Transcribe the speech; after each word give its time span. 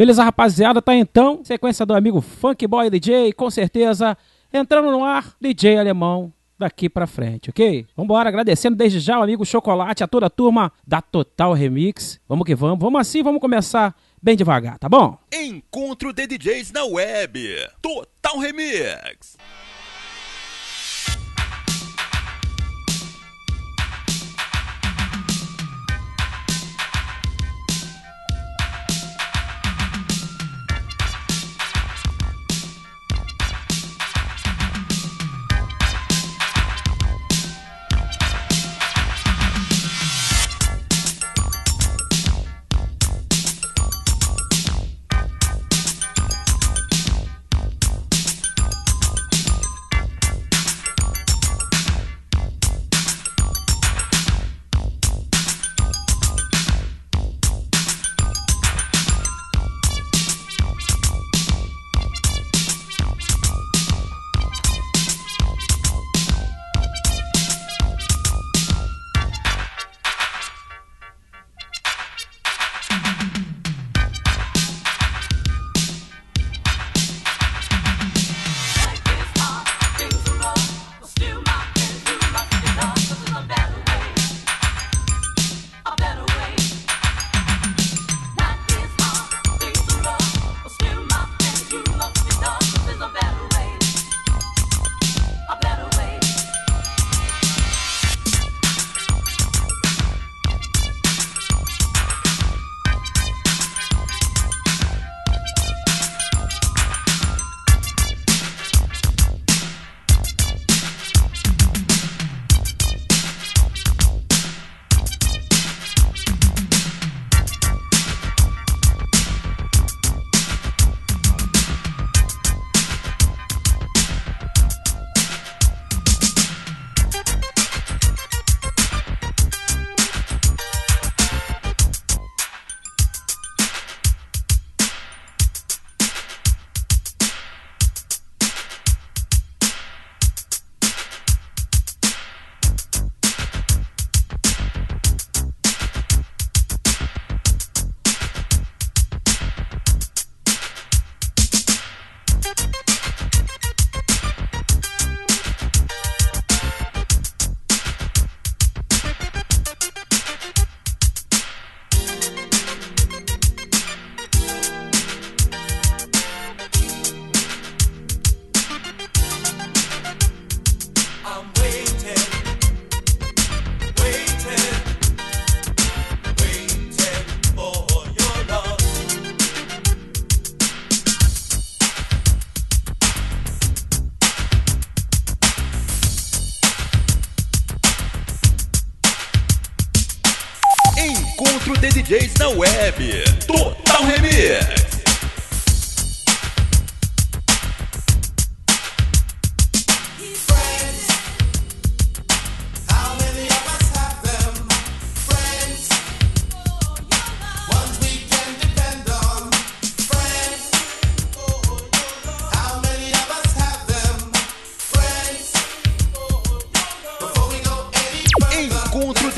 Beleza, 0.00 0.24
rapaziada? 0.24 0.80
Tá 0.80 0.94
então, 0.94 1.44
sequência 1.44 1.84
do 1.84 1.92
amigo 1.92 2.22
Funk 2.22 2.66
Boy 2.66 2.88
DJ, 2.88 3.34
com 3.34 3.50
certeza, 3.50 4.16
entrando 4.50 4.90
no 4.90 5.04
ar, 5.04 5.36
DJ 5.38 5.76
Alemão, 5.76 6.32
daqui 6.58 6.88
pra 6.88 7.06
frente, 7.06 7.50
ok? 7.50 7.86
Vambora, 7.94 8.30
agradecendo 8.30 8.78
desde 8.78 8.98
já 8.98 9.18
o 9.18 9.22
amigo 9.22 9.44
Chocolate, 9.44 10.02
a 10.02 10.08
toda 10.08 10.24
a 10.24 10.30
turma 10.30 10.72
da 10.86 11.02
Total 11.02 11.52
Remix. 11.52 12.18
Vamos 12.26 12.46
que 12.46 12.54
vamos, 12.54 12.78
vamos 12.78 12.98
assim, 12.98 13.22
vamos 13.22 13.42
começar 13.42 13.94
bem 14.22 14.38
devagar, 14.38 14.78
tá 14.78 14.88
bom? 14.88 15.18
Encontro 15.30 16.14
de 16.14 16.26
DJs 16.26 16.72
na 16.72 16.86
web, 16.86 17.38
Total 17.82 18.38
Remix. 18.38 19.36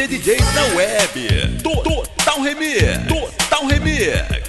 De 0.02 0.08
DJs 0.08 0.54
na 0.54 0.74
web. 0.74 1.62
Total 1.62 2.42
Remix. 2.42 3.06
Total 3.06 3.68
Remix. 3.68 4.41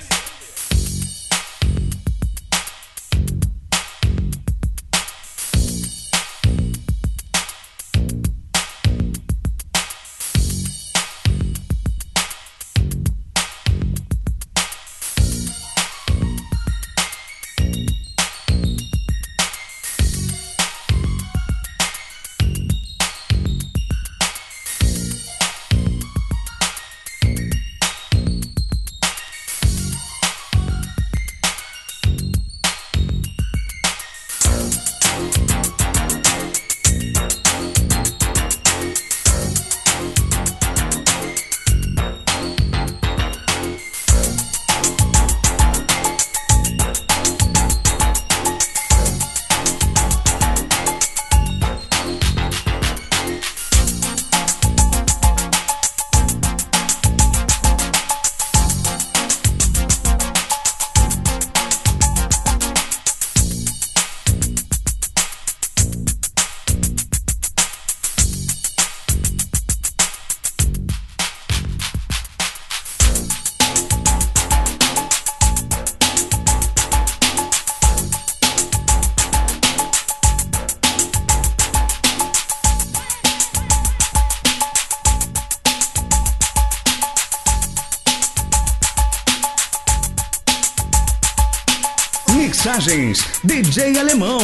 Mensagens, 92.73 93.23
DJ 93.43 93.99
Alemão. 93.99 94.39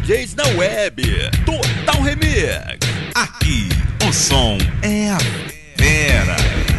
DJs 0.00 0.36
na 0.36 0.44
web. 0.56 1.02
Total 1.44 2.02
Remix. 2.02 2.78
Aqui, 3.16 3.68
o 4.08 4.12
som 4.12 4.56
é 4.80 5.10
a 5.10 5.18
fera. 5.76 6.77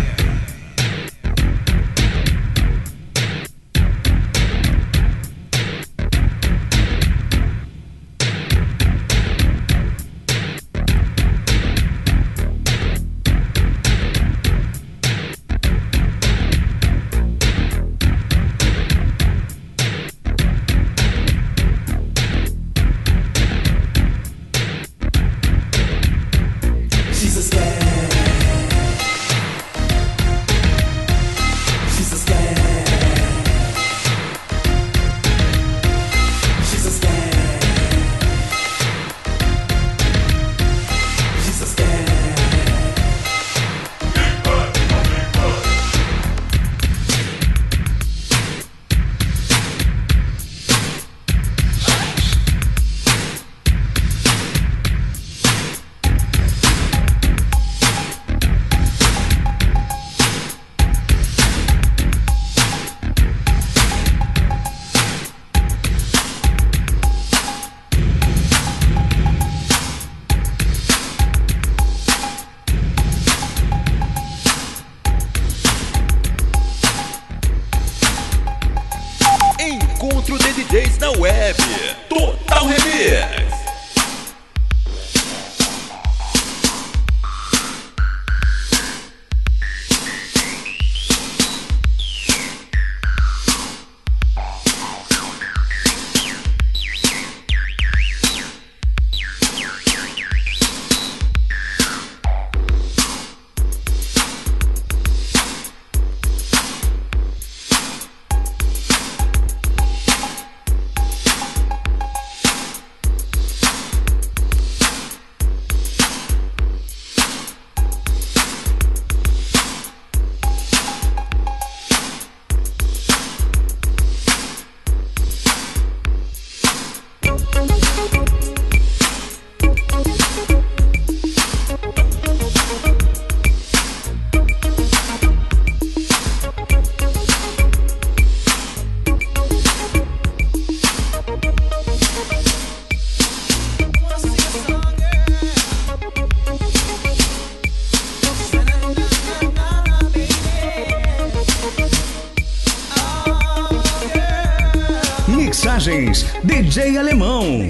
DJ 155.79 156.97
Alemão. 156.97 157.69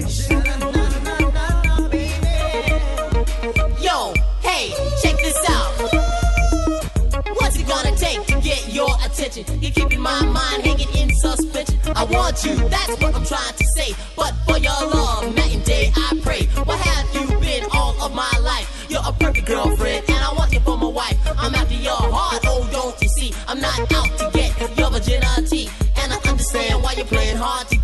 Yo, 3.80 4.12
hey, 4.42 4.74
check 5.00 5.16
this 5.18 5.38
out. 5.48 5.70
What's 7.36 7.56
it 7.56 7.68
gonna 7.68 7.94
take 7.96 8.26
to 8.26 8.40
get 8.40 8.68
your 8.74 8.90
attention? 9.04 9.44
You're 9.62 9.70
keeping 9.70 10.00
my 10.00 10.24
mind 10.24 10.64
hanging 10.64 10.88
in 10.96 11.14
suspension. 11.18 11.78
I 11.94 12.02
want 12.02 12.44
you, 12.44 12.56
that's 12.68 13.00
what 13.00 13.14
I'm 13.14 13.24
trying 13.24 13.54
to 13.54 13.64
say. 13.76 13.94
But 14.16 14.34
for 14.44 14.58
your 14.58 14.90
love, 14.90 15.32
night 15.36 15.54
and 15.54 15.64
day 15.64 15.92
I 15.94 16.18
pray. 16.24 16.46
What 16.64 16.80
have 16.80 17.06
you 17.14 17.38
been 17.38 17.64
all 17.72 17.94
of 18.02 18.12
my 18.12 18.32
life? 18.42 18.86
You're 18.90 19.06
a 19.06 19.12
perfect 19.12 19.46
girlfriend, 19.46 20.10
and 20.10 20.18
I 20.18 20.32
want 20.32 20.52
you 20.52 20.58
for 20.58 20.76
my 20.76 20.88
wife. 20.88 21.16
I'm 21.38 21.54
after 21.54 21.74
your 21.74 21.94
heart, 21.94 22.42
oh, 22.46 22.68
don't 22.72 23.00
you 23.00 23.08
see? 23.08 23.32
I'm 23.46 23.60
not 23.60 23.78
out 23.92 24.18
to 24.18 24.30
get 24.36 24.76
your 24.76 24.90
virginity. 24.90 25.70
And 26.02 26.12
I 26.12 26.16
understand 26.28 26.82
why 26.82 26.94
you're 26.94 27.04
playing 27.04 27.36
hard 27.36 27.68
to 27.68 27.76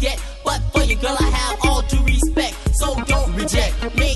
make 3.95 4.16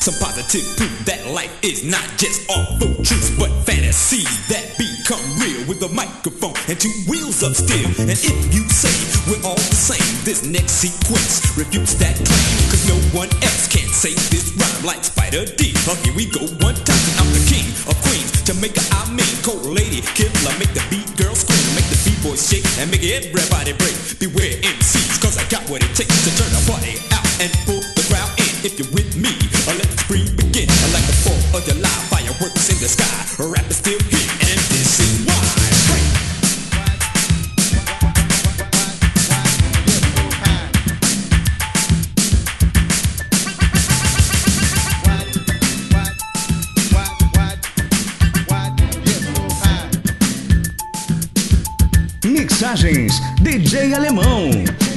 some 0.00 0.16
positive 0.16 0.64
proof 0.80 0.92
that 1.04 1.20
life 1.28 1.52
is 1.60 1.84
not 1.84 2.04
just 2.16 2.48
awful 2.48 2.88
truths, 3.04 3.28
but 3.36 3.52
fantasies 3.68 4.32
that 4.48 4.64
become 4.80 5.20
real 5.36 5.60
with 5.68 5.84
a 5.84 5.90
microphone 5.92 6.56
and 6.72 6.80
two 6.80 6.92
wheels 7.04 7.44
of 7.44 7.52
steel. 7.52 7.84
And 8.00 8.08
if 8.08 8.24
you 8.24 8.64
say 8.72 8.92
we're 9.28 9.44
all 9.44 9.60
the 9.60 9.76
same, 9.76 10.00
this 10.24 10.40
next 10.40 10.80
sequence 10.80 11.44
refutes 11.52 12.00
that 12.00 12.16
claim, 12.16 12.50
cause 12.72 12.88
no 12.88 12.96
one 13.12 13.28
else 13.44 13.68
can 13.68 13.84
say 13.92 14.16
this 14.32 14.56
rhyme 14.56 14.84
like 14.88 15.04
Spider 15.04 15.44
D. 15.44 15.76
Oh, 15.84 15.96
here 16.00 16.16
we 16.16 16.24
go 16.32 16.48
one 16.64 16.80
time. 16.88 17.04
I'm 17.20 17.28
the 17.36 17.44
king 17.44 17.68
of 17.84 17.96
queens, 18.00 18.40
Jamaica, 18.40 18.80
I 18.96 19.04
mean, 19.12 19.36
cold 19.44 19.68
lady, 19.68 20.00
killer, 20.16 20.56
make 20.56 20.72
the 20.72 20.80
beat 20.88 21.12
girl 21.20 21.36
scream, 21.36 21.60
make 21.76 21.88
the 21.92 22.00
b-boys 22.08 22.40
shake, 22.40 22.64
and 22.80 22.88
make 22.88 23.04
everybody 23.04 23.76
break. 23.76 23.92
Beware 24.16 24.56
of 31.54 31.64
July, 31.64 31.88
fireworks 32.10 32.68
in 32.70 32.78
the 32.78 32.88
sky. 32.88 33.44
Rap 33.44 33.68
is 33.70 33.76
still 33.76 33.98
here, 33.98 34.30
and 34.40 34.60
this 34.70 35.00
is 35.00 35.26
why. 35.26 35.40
Mixagens 52.22 53.20
DJ 53.42 53.94
Alemão. 53.94 54.89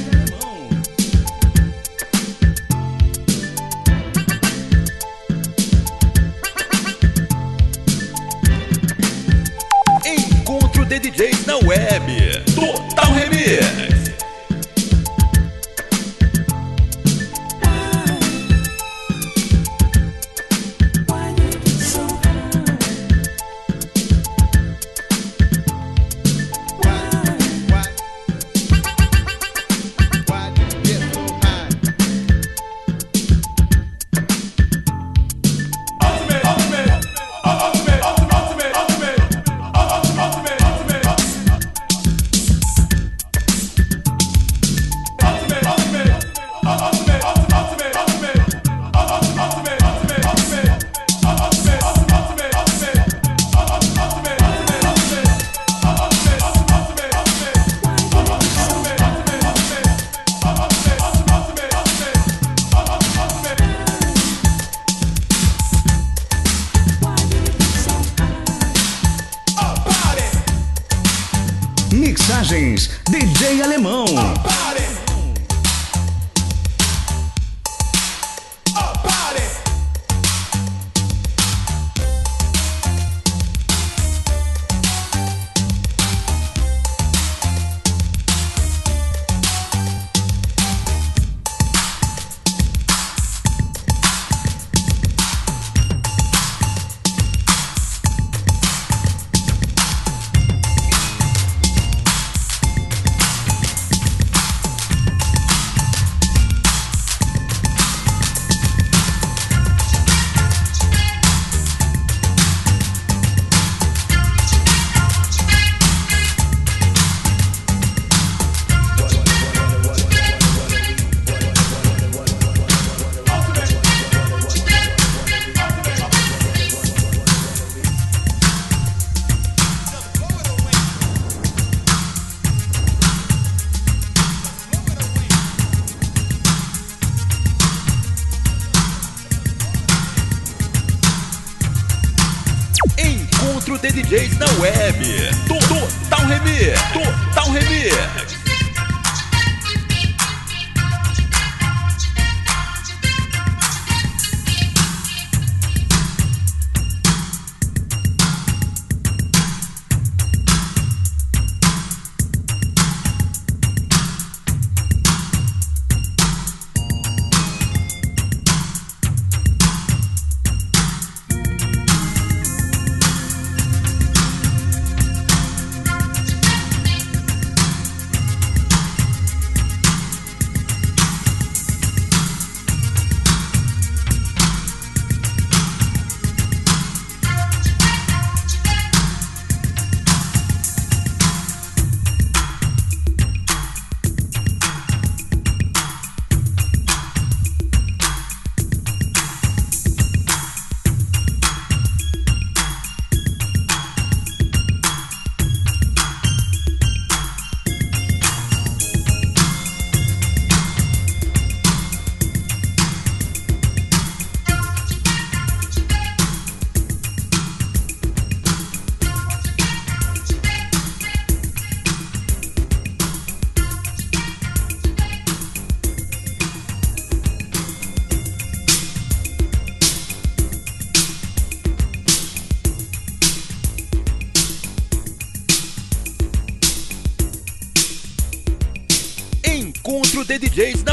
Web. 11.77 12.32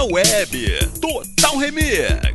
Na 0.00 0.06
web. 0.06 0.48
Total 1.00 1.58
Remix. 1.60 2.29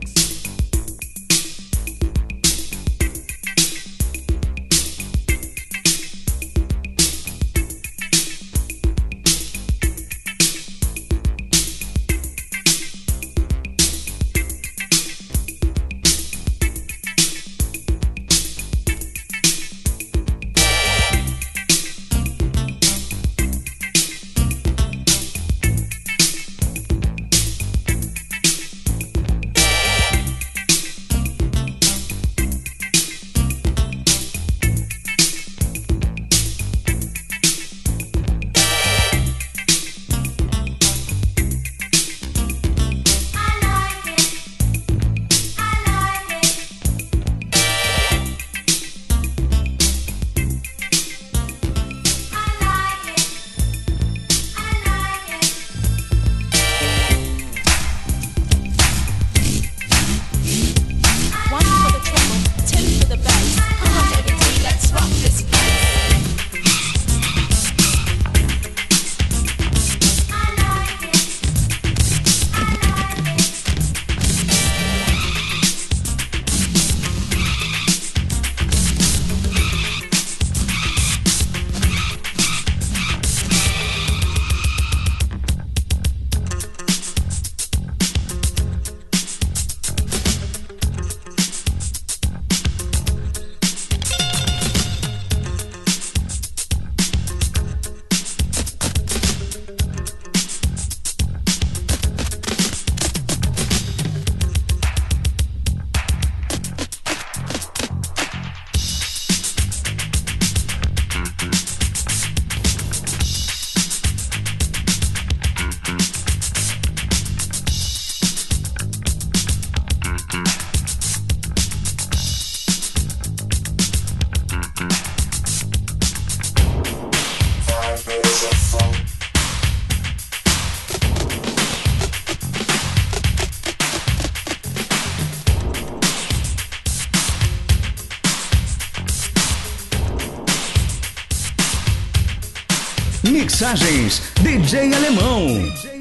Mixagens 143.55 144.21
DJ 144.41 144.93
Alemão. 144.93 145.94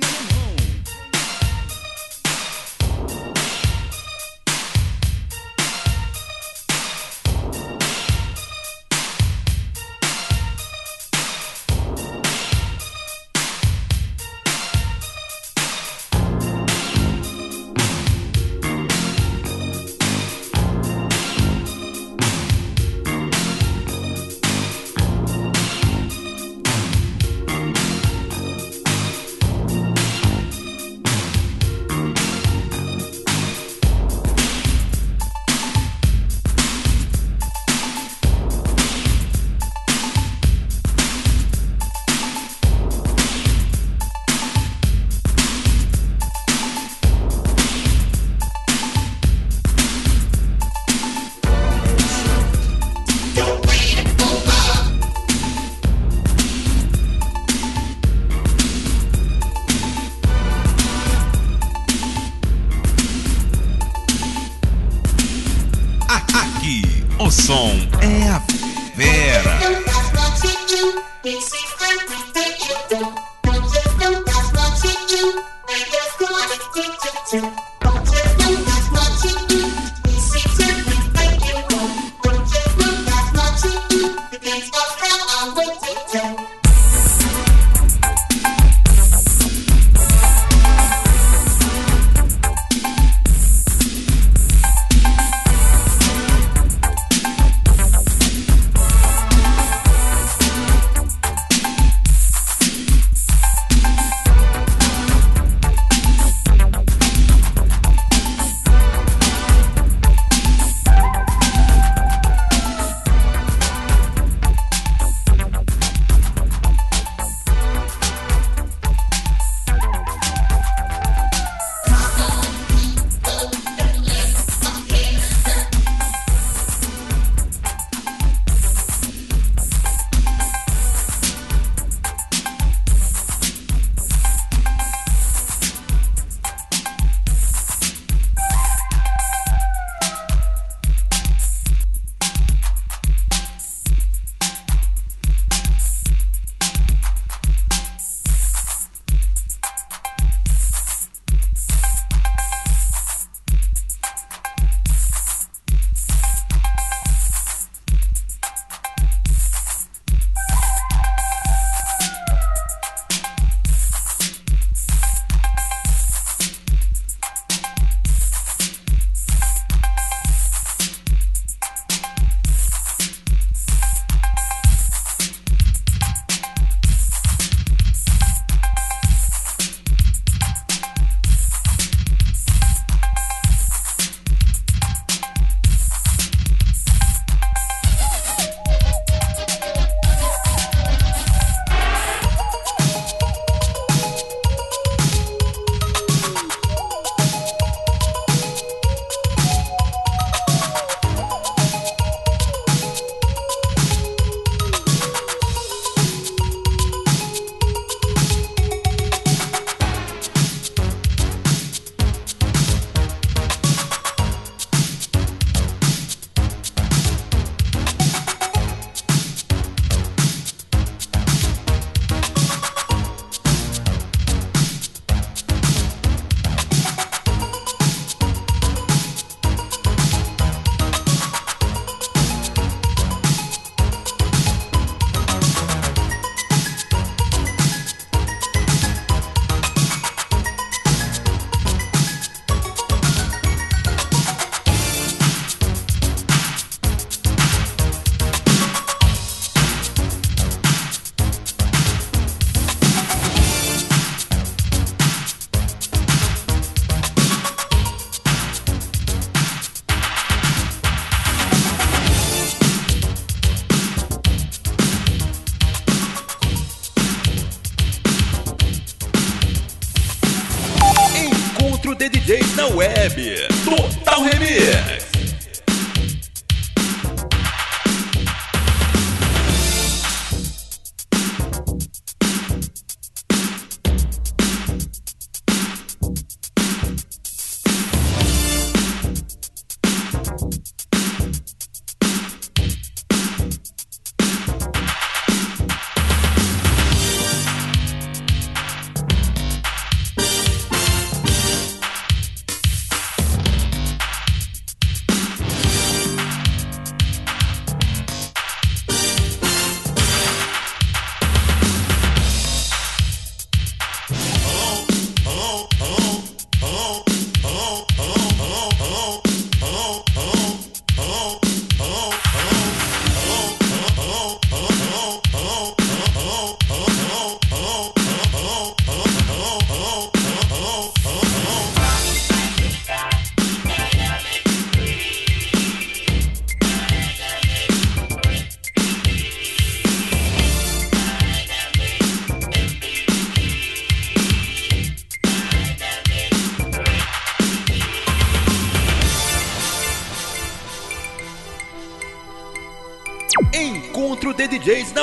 bebe. 273.11 273.34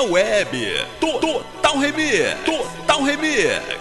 Na 0.02 0.12
web. 0.12 0.48
To- 1.00 1.20
Total 1.20 1.76
Remix. 1.82 2.36
Total 2.46 3.00
Remix. 3.06 3.81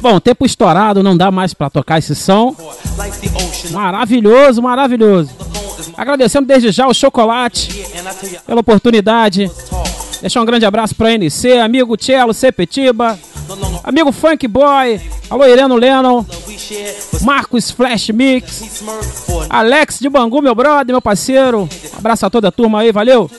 Bom, 0.00 0.20
tempo 0.20 0.46
estourado, 0.46 1.02
não 1.02 1.16
dá 1.16 1.30
mais 1.30 1.52
pra 1.54 1.68
tocar 1.70 1.98
esse 1.98 2.14
som. 2.14 2.54
Maravilhoso, 3.70 4.62
maravilhoso. 4.62 5.30
Agradecendo 5.96 6.46
desde 6.46 6.70
já 6.70 6.86
o 6.86 6.94
Chocolate 6.94 7.84
pela 8.46 8.60
oportunidade. 8.60 9.50
Deixar 10.20 10.42
um 10.42 10.44
grande 10.44 10.66
abraço 10.66 10.94
pra 10.94 11.12
NC, 11.12 11.58
amigo 11.58 11.96
Cello, 11.96 12.34
Sepetiba, 12.34 13.18
amigo 13.82 14.12
Funk 14.12 14.46
Boy, 14.46 15.00
alô 15.30 15.46
Ireno 15.46 15.76
Lennon, 15.76 16.24
Marcos 17.22 17.70
Flash 17.70 18.10
Mix, 18.10 18.82
Alex 19.48 19.98
de 19.98 20.10
Bangu, 20.10 20.42
meu 20.42 20.54
brother, 20.54 20.92
meu 20.92 21.00
parceiro. 21.00 21.62
Um 21.94 21.98
abraço 21.98 22.26
a 22.26 22.30
toda 22.30 22.48
a 22.48 22.52
turma 22.52 22.80
aí, 22.80 22.92
valeu. 22.92 23.30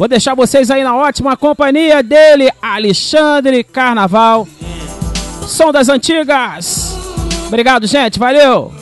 Vou 0.00 0.08
deixar 0.08 0.34
vocês 0.34 0.70
aí 0.70 0.82
na 0.82 0.96
ótima 0.96 1.36
companhia 1.36 2.02
dele, 2.02 2.50
Alexandre 2.62 3.62
Carnaval. 3.62 4.48
Som 5.46 5.70
das 5.70 5.90
antigas. 5.90 6.96
Obrigado, 7.48 7.86
gente, 7.86 8.18
valeu. 8.18 8.72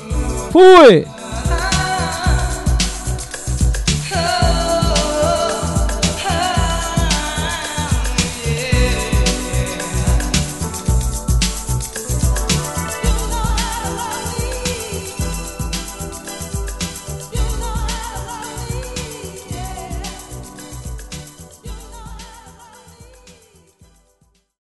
Fui. 0.52 1.04